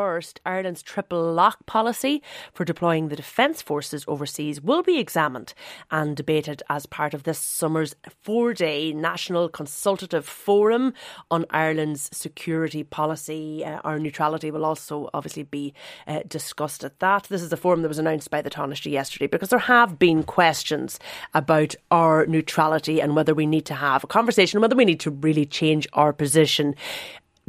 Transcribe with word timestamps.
first, 0.00 0.40
Ireland's 0.46 0.80
triple 0.80 1.30
lock 1.34 1.66
policy 1.66 2.22
for 2.54 2.64
deploying 2.64 3.08
the 3.08 3.16
Defence 3.16 3.60
Forces 3.60 4.02
overseas 4.08 4.58
will 4.58 4.82
be 4.82 4.98
examined 4.98 5.52
and 5.90 6.16
debated 6.16 6.62
as 6.70 6.86
part 6.86 7.12
of 7.12 7.24
this 7.24 7.38
summer's 7.38 7.94
four 8.08 8.54
day 8.54 8.94
National 8.94 9.50
Consultative 9.50 10.24
Forum 10.24 10.94
on 11.30 11.44
Ireland's 11.50 12.08
security 12.16 12.82
policy. 12.82 13.62
Uh, 13.62 13.80
our 13.84 13.98
neutrality 13.98 14.50
will 14.50 14.64
also 14.64 15.10
obviously 15.12 15.42
be 15.42 15.74
uh, 16.06 16.20
discussed 16.26 16.82
at 16.82 16.98
that. 17.00 17.24
This 17.24 17.42
is 17.42 17.52
a 17.52 17.58
forum 17.58 17.82
that 17.82 17.88
was 17.88 17.98
announced 17.98 18.30
by 18.30 18.40
the 18.40 18.48
Taoiseach 18.48 18.90
yesterday 18.90 19.26
because 19.26 19.50
there 19.50 19.58
have 19.58 19.98
been 19.98 20.22
questions 20.22 20.98
about 21.34 21.74
our 21.90 22.24
neutrality 22.24 23.02
and 23.02 23.14
whether 23.14 23.34
we 23.34 23.44
need 23.44 23.66
to 23.66 23.74
have 23.74 24.02
a 24.02 24.06
conversation, 24.06 24.62
whether 24.62 24.76
we 24.76 24.86
need 24.86 25.00
to 25.00 25.10
really 25.10 25.44
change 25.44 25.86
our 25.92 26.14
position. 26.14 26.74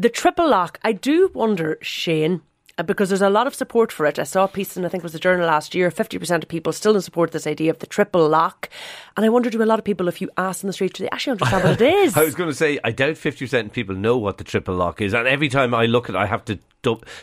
The 0.02 0.10
triple 0.10 0.50
lock, 0.50 0.80
I 0.84 0.94
do 0.94 1.30
wonder, 1.32 1.78
Shane, 1.84 2.42
uh, 2.80 2.82
because 2.82 3.10
there's 3.10 3.22
a 3.22 3.30
lot 3.30 3.46
of 3.46 3.54
support 3.54 3.92
for 3.92 4.08
it. 4.08 4.18
I 4.18 4.24
saw 4.24 4.46
a 4.46 4.48
piece 4.48 4.76
in, 4.76 4.84
I 4.84 4.90
think 4.90 5.02
it 5.02 5.04
was 5.04 5.14
a 5.14 5.20
journal 5.20 5.46
last 5.46 5.76
year, 5.76 5.92
50% 5.92 6.42
of 6.42 6.50
people 6.50 6.74
still 6.74 6.96
in 6.96 7.04
support 7.04 7.30
of 7.30 7.34
this 7.34 7.46
idea 7.46 7.70
of 7.70 7.78
the 7.78 7.86
triple 7.86 8.28
lock. 8.28 8.68
And 9.16 9.24
I 9.24 9.30
wonder, 9.30 9.52
do 9.52 9.62
a 9.62 9.64
lot 9.64 9.78
of 9.78 9.86
people, 9.86 10.08
if 10.08 10.20
you 10.20 10.28
ask 10.38 10.64
in 10.64 10.68
the 10.68 10.74
street, 10.74 10.94
do 10.94 11.04
they 11.04 11.10
actually 11.12 11.34
understand 11.34 11.64
what 11.66 11.80
it 11.80 11.94
is? 11.94 12.18
I 12.18 12.24
was 12.24 12.34
going 12.34 12.50
to 12.50 12.56
say, 12.56 12.80
I 12.84 12.90
doubt 12.90 13.14
50% 13.14 13.66
of 13.68 13.74
people 13.74 13.96
know 13.96 14.18
what 14.18 14.40
the 14.40 14.44
triple 14.44 14.74
lock 14.74 15.02
is. 15.02 15.14
And 15.14 15.28
every 15.28 15.50
time 15.50 15.76
I 15.76 15.86
look 15.86 16.10
at 16.10 16.16
it, 16.16 16.18
I 16.18 16.26
have 16.26 16.46
to 16.46 16.58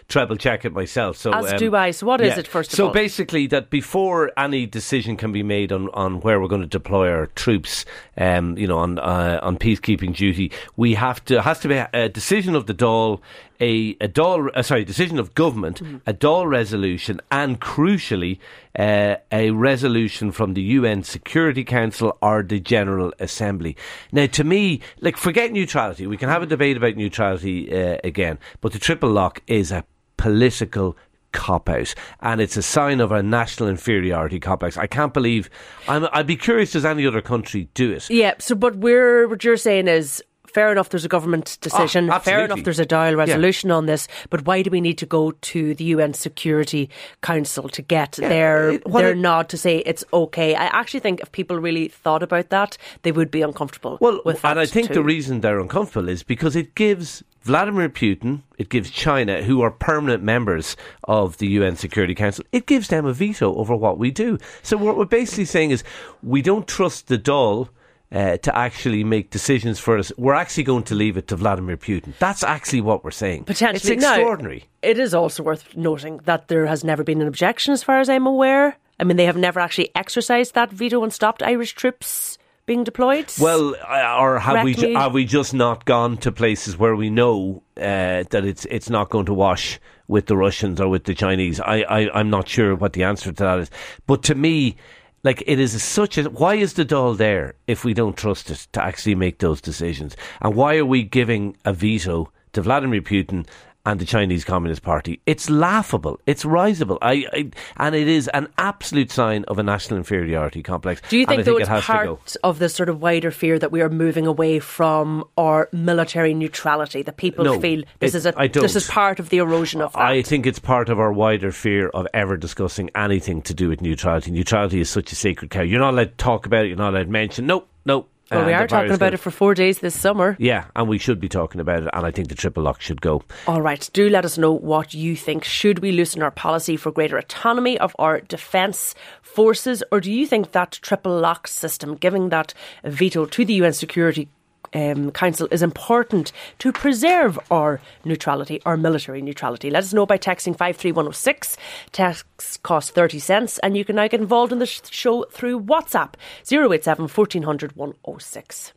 treble 0.08 0.36
check 0.36 0.64
it 0.64 0.72
myself. 0.72 1.16
So 1.16 1.32
as 1.32 1.52
um, 1.52 1.58
do 1.58 1.74
I. 1.74 1.90
So 1.90 2.06
what 2.06 2.20
is 2.20 2.34
yeah. 2.34 2.40
it 2.40 2.46
first 2.46 2.72
of 2.72 2.76
so 2.76 2.86
all? 2.86 2.90
So 2.90 2.94
basically, 2.94 3.46
that 3.48 3.70
before 3.70 4.32
any 4.36 4.66
decision 4.66 5.16
can 5.16 5.32
be 5.32 5.42
made 5.42 5.72
on, 5.72 5.88
on 5.90 6.20
where 6.20 6.40
we're 6.40 6.48
going 6.48 6.62
to 6.62 6.68
deploy 6.68 7.10
our 7.10 7.26
troops, 7.26 7.84
um, 8.16 8.56
you 8.56 8.66
know, 8.66 8.78
on 8.78 8.98
uh, 8.98 9.40
on 9.42 9.58
peacekeeping 9.58 10.14
duty, 10.14 10.52
we 10.76 10.94
have 10.94 11.24
to 11.26 11.42
has 11.42 11.58
to 11.60 11.68
be 11.68 11.82
a 11.92 12.08
decision 12.08 12.54
of 12.54 12.66
the 12.66 12.74
Dáil, 12.74 13.20
a 13.60 13.90
a 14.00 14.08
Dáil, 14.08 14.50
uh, 14.54 14.62
sorry, 14.62 14.84
decision 14.84 15.18
of 15.18 15.34
government, 15.34 15.82
mm-hmm. 15.82 15.96
a 16.06 16.14
Dáil 16.14 16.48
resolution, 16.48 17.20
and 17.30 17.60
crucially, 17.60 18.38
uh, 18.78 19.16
a 19.32 19.50
resolution 19.50 20.30
from 20.30 20.54
the 20.54 20.62
UN 20.62 21.02
Security 21.02 21.64
Council 21.64 22.16
or 22.22 22.42
the 22.42 22.60
General 22.60 23.12
Assembly. 23.18 23.76
Now, 24.12 24.26
to 24.26 24.44
me, 24.44 24.80
like 25.00 25.16
forget 25.16 25.52
neutrality. 25.52 26.06
We 26.06 26.16
can 26.16 26.28
have 26.28 26.42
a 26.42 26.46
debate 26.46 26.76
about 26.76 26.96
neutrality 26.96 27.72
uh, 27.72 27.98
again, 28.04 28.38
but 28.60 28.72
the 28.72 28.78
triple 28.78 29.10
lock 29.10 29.42
is 29.48 29.72
a 29.72 29.84
political 30.16 30.96
cop 31.32 31.68
out, 31.68 31.94
and 32.20 32.40
it's 32.40 32.56
a 32.56 32.62
sign 32.62 33.00
of 33.00 33.12
a 33.12 33.22
national 33.22 33.68
inferiority 33.68 34.40
complex. 34.40 34.76
I 34.76 34.86
can't 34.86 35.12
believe. 35.12 35.50
i 35.86 35.98
would 35.98 36.26
be 36.26 36.36
curious. 36.36 36.72
Does 36.72 36.84
any 36.84 37.06
other 37.06 37.20
country 37.20 37.68
do 37.74 37.92
it? 37.92 38.08
Yeah. 38.10 38.34
So, 38.38 38.54
but 38.54 38.76
we're 38.76 39.28
what 39.28 39.44
you're 39.44 39.56
saying 39.56 39.88
is 39.88 40.22
fair 40.48 40.72
enough 40.72 40.88
there's 40.88 41.04
a 41.04 41.08
government 41.08 41.58
ah, 41.58 41.60
decision, 41.60 42.10
oh, 42.10 42.18
fair 42.18 42.44
enough 42.44 42.62
there's 42.64 42.80
a 42.80 42.86
Dáil 42.86 43.16
resolution 43.16 43.68
yeah. 43.68 43.76
on 43.76 43.86
this, 43.86 44.08
but 44.30 44.46
why 44.46 44.62
do 44.62 44.70
we 44.70 44.80
need 44.80 44.98
to 44.98 45.06
go 45.06 45.32
to 45.32 45.74
the 45.74 45.84
UN 45.84 46.14
Security 46.14 46.90
Council 47.20 47.68
to 47.68 47.82
get 47.82 48.18
yeah, 48.18 48.28
their 48.28 48.70
it, 48.70 48.92
their 48.92 49.12
it, 49.12 49.18
nod 49.18 49.48
to 49.50 49.58
say 49.58 49.78
it's 49.78 50.04
okay? 50.12 50.54
I 50.54 50.66
actually 50.66 51.00
think 51.00 51.20
if 51.20 51.30
people 51.32 51.58
really 51.58 51.88
thought 51.88 52.22
about 52.22 52.50
that, 52.50 52.78
they 53.02 53.12
would 53.12 53.30
be 53.30 53.42
uncomfortable 53.42 53.98
well, 54.00 54.20
with 54.24 54.44
And 54.44 54.58
I 54.58 54.66
think 54.66 54.88
too. 54.88 54.94
the 54.94 55.02
reason 55.02 55.40
they're 55.40 55.60
uncomfortable 55.60 56.08
is 56.08 56.22
because 56.22 56.56
it 56.56 56.74
gives 56.74 57.22
Vladimir 57.48 57.88
Putin, 57.88 58.42
it 58.58 58.68
gives 58.68 58.90
China, 58.90 59.42
who 59.42 59.62
are 59.62 59.70
permanent 59.70 60.22
members 60.22 60.76
of 61.04 61.38
the 61.38 61.46
UN 61.46 61.76
Security 61.76 62.14
Council, 62.14 62.44
it 62.52 62.66
gives 62.66 62.88
them 62.88 63.06
a 63.06 63.14
veto 63.14 63.54
over 63.54 63.74
what 63.74 63.96
we 63.96 64.10
do. 64.10 64.36
So 64.62 64.76
what 64.76 64.98
we're 64.98 65.06
basically 65.06 65.46
saying 65.46 65.70
is 65.70 65.82
we 66.22 66.42
don't 66.42 66.68
trust 66.68 67.08
the 67.08 67.18
Dáil. 67.18 67.70
uh, 68.10 68.38
to 68.38 68.56
actually 68.56 69.04
make 69.04 69.28
decisions 69.28 69.78
for 69.78 69.98
us. 69.98 70.10
We're 70.16 70.32
actually 70.32 70.64
going 70.64 70.84
to 70.84 70.94
leave 70.94 71.18
it 71.18 71.28
to 71.28 71.36
Vladimir 71.36 71.76
Putin. 71.76 72.14
That's 72.18 72.42
actually 72.42 72.80
what 72.80 73.04
we're 73.04 73.10
saying. 73.10 73.44
Potentially. 73.44 73.76
It's 73.76 74.04
extraordinary. 74.04 74.60
Now, 74.82 74.88
it 74.90 74.98
is 74.98 75.12
also 75.12 75.42
worth 75.42 75.76
noting 75.76 76.20
that 76.24 76.48
there 76.48 76.64
has 76.64 76.82
never 76.84 77.04
been 77.04 77.20
an 77.20 77.28
objection, 77.28 77.74
as 77.74 77.82
far 77.82 78.00
as 78.00 78.08
I'm 78.08 78.26
aware. 78.26 78.78
I 78.98 79.04
mean, 79.04 79.18
they 79.18 79.26
have 79.26 79.36
never 79.36 79.60
actually 79.60 79.90
exercised 79.94 80.54
that 80.54 80.70
veto 80.70 81.02
and 81.02 81.12
stopped 81.12 81.42
Irish 81.42 81.74
troops 81.74 82.37
being 82.68 82.84
deployed? 82.84 83.32
Well, 83.40 83.74
or 84.20 84.38
have 84.38 84.62
we 84.62 84.74
ju- 84.74 84.94
have 84.94 85.12
we 85.12 85.24
just 85.24 85.52
not 85.54 85.84
gone 85.86 86.18
to 86.18 86.30
places 86.30 86.78
where 86.78 86.94
we 86.94 87.10
know 87.10 87.64
uh, 87.76 88.22
that 88.30 88.44
it's 88.44 88.64
it's 88.66 88.88
not 88.88 89.08
going 89.08 89.26
to 89.26 89.34
wash 89.34 89.80
with 90.06 90.26
the 90.26 90.36
Russians 90.36 90.80
or 90.80 90.88
with 90.88 91.04
the 91.04 91.14
Chinese? 91.14 91.58
I, 91.58 91.80
I 91.82 92.20
I'm 92.20 92.30
not 92.30 92.48
sure 92.48 92.76
what 92.76 92.92
the 92.92 93.02
answer 93.02 93.32
to 93.32 93.42
that 93.42 93.58
is. 93.58 93.70
But 94.06 94.22
to 94.24 94.36
me, 94.36 94.76
like 95.24 95.42
it 95.46 95.58
is 95.58 95.82
such 95.82 96.18
a 96.18 96.24
why 96.24 96.54
is 96.54 96.74
the 96.74 96.84
Dáil 96.84 97.16
there 97.16 97.54
if 97.66 97.84
we 97.84 97.94
don't 97.94 98.16
trust 98.16 98.50
it 98.50 98.68
to 98.74 98.84
actually 98.84 99.14
make 99.14 99.38
those 99.38 99.60
decisions 99.60 100.16
and 100.40 100.54
why 100.54 100.76
are 100.76 100.86
we 100.86 101.02
giving 101.02 101.56
a 101.64 101.72
veto 101.72 102.30
to 102.52 102.62
Vladimir 102.62 103.00
Putin 103.02 103.46
and 103.88 103.98
the 103.98 104.04
Chinese 104.04 104.44
Communist 104.44 104.82
Party. 104.82 105.18
It's 105.24 105.48
laughable. 105.48 106.20
It's 106.26 106.44
risible. 106.44 106.98
I, 107.00 107.24
I, 107.32 107.50
and 107.78 107.94
it 107.94 108.06
is 108.06 108.28
an 108.28 108.48
absolute 108.58 109.10
sign 109.10 109.44
of 109.44 109.58
a 109.58 109.62
national 109.62 109.96
inferiority 109.96 110.62
complex. 110.62 111.00
Do 111.08 111.16
you 111.16 111.24
think, 111.24 111.46
though, 111.46 111.56
it's 111.56 111.70
part 111.70 112.36
of 112.44 112.58
the 112.58 112.68
sort 112.68 112.90
of 112.90 113.00
wider 113.00 113.30
fear 113.30 113.58
that 113.58 113.72
we 113.72 113.80
are 113.80 113.88
moving 113.88 114.26
away 114.26 114.58
from 114.58 115.24
our 115.38 115.70
military 115.72 116.34
neutrality? 116.34 117.00
That 117.00 117.16
people 117.16 117.46
no, 117.46 117.58
feel 117.60 117.82
this 117.98 118.14
it, 118.14 118.18
is 118.18 118.26
a, 118.26 118.48
this 118.52 118.76
is 118.76 118.86
part 118.88 119.20
of 119.20 119.30
the 119.30 119.38
erosion 119.38 119.80
of 119.80 119.94
that. 119.94 120.02
I 120.02 120.20
think 120.20 120.46
it's 120.46 120.58
part 120.58 120.90
of 120.90 121.00
our 121.00 121.10
wider 121.10 121.50
fear 121.50 121.88
of 121.88 122.06
ever 122.12 122.36
discussing 122.36 122.90
anything 122.94 123.40
to 123.42 123.54
do 123.54 123.70
with 123.70 123.80
neutrality. 123.80 124.30
Neutrality 124.30 124.82
is 124.82 124.90
such 124.90 125.12
a 125.12 125.16
sacred 125.16 125.50
cow. 125.50 125.62
You're 125.62 125.80
not 125.80 125.94
allowed 125.94 126.10
to 126.10 126.16
talk 126.16 126.44
about 126.44 126.66
it. 126.66 126.68
You're 126.68 126.76
not 126.76 126.92
allowed 126.92 127.04
to 127.04 127.10
mention. 127.10 127.46
Nope, 127.46 127.70
nope. 127.86 128.10
Well, 128.30 128.46
we 128.46 128.52
are 128.52 128.66
talking 128.66 128.92
about 128.92 129.14
it 129.14 129.18
for 129.18 129.30
four 129.30 129.54
days 129.54 129.78
this 129.78 129.98
summer. 129.98 130.36
Yeah, 130.38 130.66
and 130.76 130.88
we 130.88 130.98
should 130.98 131.18
be 131.18 131.28
talking 131.28 131.60
about 131.60 131.82
it, 131.82 131.90
and 131.92 132.06
I 132.06 132.10
think 132.10 132.28
the 132.28 132.34
triple 132.34 132.62
lock 132.62 132.80
should 132.80 133.00
go. 133.00 133.22
All 133.46 133.62
right, 133.62 133.88
do 133.92 134.08
let 134.10 134.24
us 134.24 134.36
know 134.36 134.52
what 134.52 134.92
you 134.92 135.16
think. 135.16 135.44
Should 135.44 135.78
we 135.78 135.92
loosen 135.92 136.22
our 136.22 136.30
policy 136.30 136.76
for 136.76 136.92
greater 136.92 137.16
autonomy 137.16 137.78
of 137.78 137.96
our 137.98 138.20
defence 138.20 138.94
forces, 139.22 139.82
or 139.90 140.00
do 140.00 140.12
you 140.12 140.26
think 140.26 140.52
that 140.52 140.72
triple 140.82 141.18
lock 141.18 141.48
system, 141.48 141.94
giving 141.94 142.28
that 142.28 142.52
veto 142.84 143.24
to 143.24 143.44
the 143.44 143.54
UN 143.54 143.72
Security 143.72 144.28
um, 144.74 145.10
Council 145.10 145.48
is 145.50 145.62
important 145.62 146.32
to 146.58 146.72
preserve 146.72 147.38
our 147.50 147.80
neutrality, 148.04 148.60
our 148.64 148.76
military 148.76 149.22
neutrality. 149.22 149.70
Let 149.70 149.84
us 149.84 149.92
know 149.92 150.06
by 150.06 150.18
texting 150.18 150.56
53106. 150.56 151.56
Text 151.92 152.62
costs 152.62 152.90
30 152.90 153.18
cents, 153.18 153.58
and 153.58 153.76
you 153.76 153.84
can 153.84 153.96
now 153.96 154.08
get 154.08 154.20
involved 154.20 154.52
in 154.52 154.58
the 154.58 154.66
show 154.66 155.24
through 155.30 155.60
WhatsApp 155.60 156.14
087 156.50 157.08
1400 157.08 157.76
106. 157.76 158.72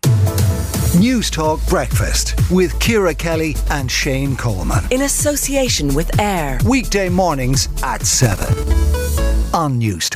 News 1.00 1.30
Talk 1.30 1.66
Breakfast 1.68 2.36
with 2.52 2.78
Ciara 2.80 3.16
Kelly 3.16 3.56
and 3.70 3.90
Shane 3.90 4.36
Coleman. 4.36 4.84
In 4.92 5.04
association 5.04 5.96
with 5.96 6.20
AIR. 6.20 6.60
Weekday 6.66 7.08
mornings 7.08 7.70
at 7.82 8.06
7 8.06 8.46
on 9.54 9.78
News 9.78 10.10